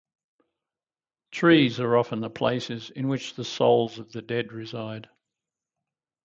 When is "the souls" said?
3.35-3.99